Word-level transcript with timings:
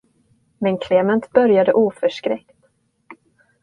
Men 0.57 0.77
Klement 0.77 1.31
började 1.33 1.73
oförskräckt. 1.73 2.51